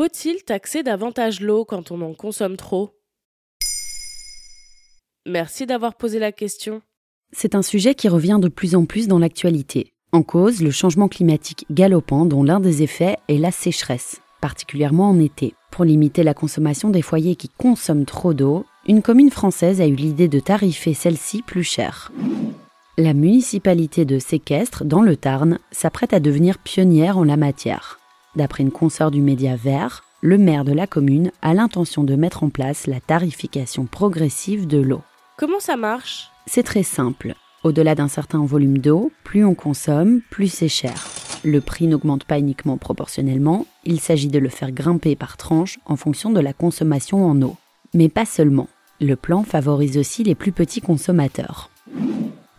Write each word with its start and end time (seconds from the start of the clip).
Faut-il 0.00 0.44
taxer 0.44 0.82
davantage 0.82 1.42
l'eau 1.42 1.66
quand 1.66 1.90
on 1.90 2.00
en 2.00 2.14
consomme 2.14 2.56
trop? 2.56 2.94
Merci 5.26 5.66
d'avoir 5.66 5.94
posé 5.94 6.18
la 6.18 6.32
question. 6.32 6.80
C'est 7.32 7.54
un 7.54 7.60
sujet 7.60 7.94
qui 7.94 8.08
revient 8.08 8.38
de 8.40 8.48
plus 8.48 8.74
en 8.74 8.86
plus 8.86 9.08
dans 9.08 9.18
l'actualité. 9.18 9.92
En 10.12 10.22
cause, 10.22 10.62
le 10.62 10.70
changement 10.70 11.08
climatique 11.08 11.66
galopant 11.70 12.24
dont 12.24 12.42
l'un 12.42 12.60
des 12.60 12.82
effets 12.82 13.18
est 13.28 13.36
la 13.36 13.50
sécheresse, 13.50 14.22
particulièrement 14.40 15.10
en 15.10 15.20
été. 15.20 15.52
Pour 15.70 15.84
limiter 15.84 16.22
la 16.22 16.32
consommation 16.32 16.88
des 16.88 17.02
foyers 17.02 17.36
qui 17.36 17.50
consomment 17.50 18.06
trop 18.06 18.32
d'eau, 18.32 18.64
une 18.88 19.02
commune 19.02 19.30
française 19.30 19.82
a 19.82 19.86
eu 19.86 19.96
l'idée 19.96 20.28
de 20.28 20.40
tarifer 20.40 20.94
celle-ci 20.94 21.42
plus 21.42 21.62
cher. 21.62 22.10
La 22.96 23.12
municipalité 23.12 24.06
de 24.06 24.18
Séquestre, 24.18 24.86
dans 24.86 25.02
le 25.02 25.18
Tarn, 25.18 25.58
s'apprête 25.72 26.14
à 26.14 26.20
devenir 26.20 26.56
pionnière 26.56 27.18
en 27.18 27.24
la 27.24 27.36
matière. 27.36 27.99
D'après 28.36 28.62
une 28.62 28.70
consoeur 28.70 29.10
du 29.10 29.20
média 29.20 29.56
Vert, 29.56 30.04
le 30.20 30.38
maire 30.38 30.64
de 30.64 30.72
la 30.72 30.86
commune 30.86 31.32
a 31.42 31.52
l'intention 31.52 32.04
de 32.04 32.14
mettre 32.14 32.44
en 32.44 32.48
place 32.48 32.86
la 32.86 33.00
tarification 33.00 33.86
progressive 33.86 34.66
de 34.66 34.78
l'eau. 34.78 35.02
Comment 35.36 35.58
ça 35.58 35.76
marche? 35.76 36.30
C'est 36.46 36.62
très 36.62 36.84
simple. 36.84 37.34
Au-delà 37.64 37.94
d'un 37.94 38.08
certain 38.08 38.44
volume 38.44 38.78
d'eau, 38.78 39.10
plus 39.24 39.44
on 39.44 39.54
consomme, 39.54 40.20
plus 40.30 40.48
c'est 40.48 40.68
cher. 40.68 41.08
Le 41.42 41.60
prix 41.60 41.86
n'augmente 41.86 42.24
pas 42.24 42.38
uniquement 42.38 42.76
proportionnellement, 42.76 43.66
il 43.84 43.98
s'agit 43.98 44.28
de 44.28 44.38
le 44.38 44.48
faire 44.48 44.70
grimper 44.70 45.16
par 45.16 45.36
tranche 45.36 45.78
en 45.84 45.96
fonction 45.96 46.30
de 46.30 46.40
la 46.40 46.52
consommation 46.52 47.26
en 47.26 47.40
eau. 47.42 47.56
Mais 47.94 48.08
pas 48.08 48.26
seulement. 48.26 48.68
Le 49.00 49.16
plan 49.16 49.42
favorise 49.42 49.96
aussi 49.98 50.22
les 50.22 50.34
plus 50.34 50.52
petits 50.52 50.82
consommateurs. 50.82 51.70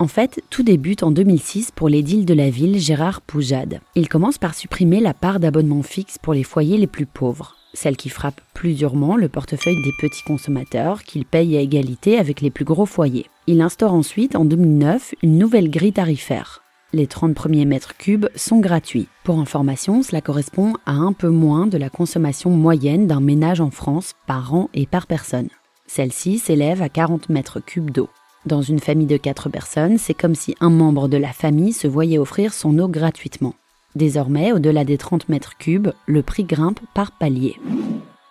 En 0.00 0.06
fait, 0.06 0.40
tout 0.48 0.62
débute 0.62 1.02
en 1.02 1.10
2006 1.10 1.72
pour 1.72 1.88
l'édile 1.88 2.24
de 2.24 2.32
la 2.32 2.50
ville 2.50 2.78
Gérard 2.78 3.20
Poujade. 3.20 3.80
Il 3.96 4.08
commence 4.08 4.38
par 4.38 4.54
supprimer 4.54 5.00
la 5.00 5.12
part 5.12 5.40
d'abonnement 5.40 5.82
fixe 5.82 6.18
pour 6.18 6.34
les 6.34 6.44
foyers 6.44 6.78
les 6.78 6.86
plus 6.86 7.04
pauvres, 7.04 7.56
celle 7.74 7.96
qui 7.96 8.08
frappe 8.08 8.40
plus 8.54 8.74
durement 8.74 9.16
le 9.16 9.28
portefeuille 9.28 9.82
des 9.82 9.92
petits 9.98 10.22
consommateurs 10.22 11.02
qu'il 11.02 11.24
paye 11.24 11.56
à 11.56 11.60
égalité 11.60 12.16
avec 12.16 12.40
les 12.40 12.50
plus 12.50 12.64
gros 12.64 12.86
foyers. 12.86 13.26
Il 13.48 13.60
instaure 13.60 13.92
ensuite 13.92 14.36
en 14.36 14.44
2009 14.44 15.16
une 15.24 15.36
nouvelle 15.36 15.68
grille 15.68 15.92
tarifaire. 15.92 16.62
Les 16.92 17.08
30 17.08 17.34
premiers 17.34 17.64
mètres 17.64 17.96
cubes 17.96 18.28
sont 18.36 18.60
gratuits. 18.60 19.08
Pour 19.24 19.40
information, 19.40 20.04
cela 20.04 20.20
correspond 20.20 20.74
à 20.86 20.92
un 20.92 21.12
peu 21.12 21.28
moins 21.28 21.66
de 21.66 21.76
la 21.76 21.90
consommation 21.90 22.50
moyenne 22.50 23.08
d'un 23.08 23.20
ménage 23.20 23.60
en 23.60 23.72
France 23.72 24.14
par 24.28 24.54
an 24.54 24.70
et 24.74 24.86
par 24.86 25.08
personne. 25.08 25.48
Celle-ci 25.88 26.38
s'élève 26.38 26.82
à 26.82 26.88
40 26.88 27.30
mètres 27.30 27.58
cubes 27.58 27.90
d'eau. 27.90 28.08
Dans 28.46 28.62
une 28.62 28.78
famille 28.78 29.06
de 29.06 29.16
4 29.16 29.48
personnes, 29.48 29.98
c'est 29.98 30.14
comme 30.14 30.34
si 30.34 30.54
un 30.60 30.70
membre 30.70 31.08
de 31.08 31.16
la 31.16 31.32
famille 31.32 31.72
se 31.72 31.88
voyait 31.88 32.18
offrir 32.18 32.54
son 32.54 32.78
eau 32.78 32.88
gratuitement. 32.88 33.54
Désormais, 33.96 34.52
au-delà 34.52 34.84
des 34.84 34.96
30 34.96 35.28
mètres 35.28 35.56
cubes, 35.58 35.88
le 36.06 36.22
prix 36.22 36.44
grimpe 36.44 36.80
par 36.94 37.10
palier. 37.10 37.56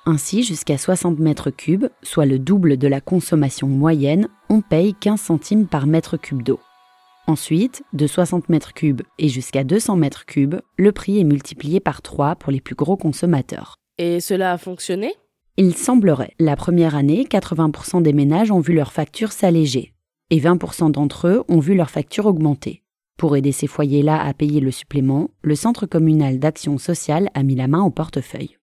Ainsi, 0.06 0.44
jusqu'à 0.44 0.78
60 0.78 1.20
mètres 1.20 1.50
cubes, 1.50 1.88
soit 2.04 2.26
le 2.26 2.40
double 2.40 2.78
de 2.78 2.88
la 2.88 3.02
consommation 3.02 3.68
moyenne, 3.68 4.30
on 4.50 4.62
paye 4.62 4.94
15 4.94 5.20
centimes 5.20 5.68
par 5.68 5.86
mètre 5.86 6.16
cube 6.16 6.42
d'eau. 6.42 6.62
Ensuite, 7.28 7.84
de 7.92 8.08
60 8.08 8.48
mètres 8.48 8.74
cubes 8.74 9.02
et 9.20 9.28
jusqu'à 9.28 9.66
200 9.66 9.98
mètres 9.98 10.26
cubes, 10.26 10.56
le 10.78 10.94
prix 10.94 11.20
est 11.20 11.26
multiplié 11.26 11.82
par 11.82 12.02
3 12.02 12.36
pour 12.36 12.54
les 12.54 12.62
plus 12.62 12.76
gros 12.76 12.96
consommateurs. 12.96 13.76
Et 13.98 14.22
cela 14.22 14.54
a 14.54 14.58
fonctionné? 14.58 15.14
Il 15.58 15.76
semblerait. 15.76 16.34
La 16.40 16.56
première 16.56 16.96
année, 16.96 17.28
80% 17.30 18.02
des 18.02 18.14
ménages 18.14 18.52
ont 18.52 18.62
vu 18.62 18.74
leur 18.74 18.94
facture 18.94 19.34
s'alléger 19.34 19.92
et 20.30 20.40
20% 20.40 20.92
d'entre 20.92 21.28
eux 21.28 21.44
ont 21.48 21.60
vu 21.60 21.76
leur 21.76 21.90
facture 21.90 22.26
augmenter. 22.26 22.84
Pour 23.18 23.36
aider 23.36 23.52
ces 23.52 23.68
foyers-là 23.68 24.22
à 24.22 24.34
payer 24.34 24.60
le 24.60 24.72
supplément, 24.72 25.32
le 25.42 25.56
Centre 25.56 25.86
communal 25.86 26.40
d'action 26.40 26.78
sociale 26.78 27.30
a 27.34 27.44
mis 27.44 27.56
la 27.56 27.68
main 27.68 27.82
au 27.82 27.90
portefeuille. 27.90 28.58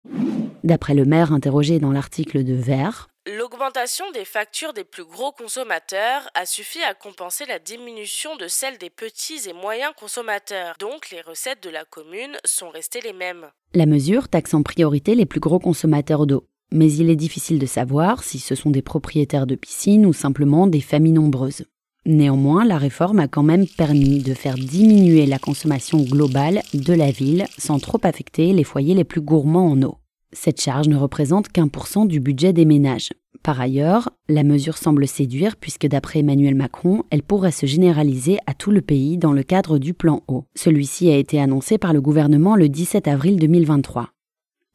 D'après 0.63 0.95
le 0.95 1.05
maire 1.05 1.33
interrogé 1.33 1.79
dans 1.79 1.93
l'article 1.93 2.45
de 2.45 2.55
Vert, 2.55 3.09
L'augmentation 3.27 4.05
des 4.11 4.27
factures 4.27 4.75
des 4.75 4.85
plus 4.85 5.07
gros 5.07 5.33
consommateurs 5.33 6.29
a 6.35 6.45
suffi 6.45 6.83
à 6.83 6.93
compenser 6.93 7.47
la 7.47 7.59
diminution 7.59 8.37
de 8.37 8.49
celle 8.49 8.77
des 8.77 8.91
petits 8.91 9.49
et 9.49 9.55
moyens 9.55 9.95
consommateurs, 9.97 10.75
donc 10.79 11.09
les 11.11 11.23
recettes 11.23 11.63
de 11.63 11.71
la 11.71 11.87
commune 11.87 12.37
sont 12.45 12.69
restées 12.69 13.01
les 13.01 13.15
mêmes. 13.15 13.51
La 13.73 13.87
mesure 13.87 14.29
taxe 14.29 14.53
en 14.53 14.63
priorité 14.63 15.15
les 15.15 15.25
plus 15.25 15.41
gros 15.41 15.59
consommateurs 15.59 16.27
d'eau, 16.27 16.47
mais 16.73 16.93
il 16.93 17.11
est 17.11 17.17
difficile 17.17 17.59
de 17.59 17.67
savoir 17.67 18.23
si 18.23 18.39
ce 18.39 18.55
sont 18.55 18.71
des 18.71 18.83
propriétaires 18.83 19.47
de 19.47 19.55
piscines 19.55 20.07
ou 20.07 20.13
simplement 20.13 20.67
des 20.67 20.81
familles 20.81 21.13
nombreuses. 21.13 21.65
Néanmoins, 22.07 22.67
la 22.67 22.77
réforme 22.77 23.21
a 23.21 23.29
quand 23.29 23.43
même 23.43 23.67
permis 23.67 24.23
de 24.23 24.35
faire 24.35 24.57
diminuer 24.57 25.25
la 25.25 25.39
consommation 25.39 26.03
globale 26.03 26.61
de 26.75 26.93
la 26.93 27.11
ville 27.11 27.47
sans 27.57 27.79
trop 27.79 27.99
affecter 28.03 28.53
les 28.53 28.65
foyers 28.65 28.95
les 28.95 29.05
plus 29.05 29.23
gourmands 29.23 29.71
en 29.71 29.83
eau. 29.83 29.97
Cette 30.33 30.61
charge 30.61 30.89
ne 30.89 30.97
représente 30.97 31.49
qu'un 31.49 31.69
pour 31.69 31.87
cent 31.87 32.05
du 32.05 32.21
budget 32.21 32.53
des 32.53 32.67
ménages. 32.67 33.13
Par 33.43 33.61
ailleurs, 33.61 34.11
la 34.29 34.43
mesure 34.43 34.77
semble 34.77 35.07
séduire 35.07 35.57
puisque 35.57 35.87
d'après 35.87 36.21
Emmanuel 36.21 36.55
Macron, 36.55 37.05
elle 37.11 37.23
pourrait 37.23 37.53
se 37.53 37.67
généraliser 37.67 38.39
à 38.47 38.55
tout 38.55 38.71
le 38.71 38.81
pays 38.81 39.17
dans 39.17 39.33
le 39.33 39.43
cadre 39.43 39.79
du 39.79 39.95
plan 39.95 40.23
eau. 40.29 40.45
Celui-ci 40.55 41.11
a 41.11 41.17
été 41.17 41.41
annoncé 41.41 41.79
par 41.79 41.93
le 41.93 42.01
gouvernement 42.01 42.57
le 42.57 42.69
17 42.69 43.07
avril 43.07 43.37
2023. 43.37 44.11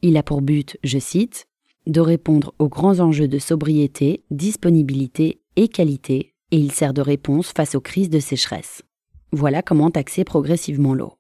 Il 0.02 0.18
a 0.18 0.24
pour 0.24 0.42
but, 0.42 0.78
je 0.84 0.98
cite, 0.98 1.49
de 1.90 2.02
répondre 2.02 2.54
aux 2.60 2.70
grands 2.70 3.00
enjeux 3.00 3.28
de 3.28 3.40
sobriété, 3.40 4.24
disponibilité 4.32 5.42
et 5.56 5.68
qualité, 5.68 6.34
et 6.52 6.58
il 6.58 6.72
sert 6.72 6.94
de 6.94 7.02
réponse 7.02 7.52
face 7.52 7.76
aux 7.76 7.82
crises 7.82 8.10
de 8.10 8.20
sécheresse. 8.20 8.84
Voilà 9.32 9.62
comment 9.62 9.92
taxer 9.92 10.24
progressivement 10.24 10.94
l'eau. 10.94 11.14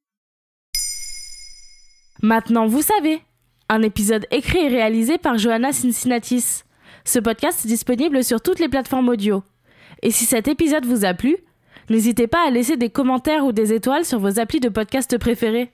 Maintenant, 2.21 2.67
vous 2.67 2.81
savez 2.81 3.21
Un 3.69 3.81
épisode 3.81 4.25
écrit 4.31 4.59
et 4.59 4.67
réalisé 4.67 5.17
par 5.17 5.37
Johanna 5.37 5.71
Cincinnatis. 5.71 6.63
Ce 7.05 7.19
podcast 7.19 7.65
est 7.65 7.67
disponible 7.67 8.23
sur 8.23 8.41
toutes 8.41 8.59
les 8.59 8.69
plateformes 8.69 9.09
audio. 9.09 9.43
Et 10.01 10.11
si 10.11 10.25
cet 10.25 10.47
épisode 10.47 10.85
vous 10.85 11.05
a 11.05 11.13
plu, 11.13 11.37
n'hésitez 11.89 12.27
pas 12.27 12.47
à 12.47 12.51
laisser 12.51 12.77
des 12.77 12.89
commentaires 12.89 13.45
ou 13.45 13.51
des 13.51 13.73
étoiles 13.73 14.05
sur 14.05 14.19
vos 14.19 14.39
applis 14.39 14.59
de 14.59 14.69
podcast 14.69 15.17
préférés. 15.17 15.71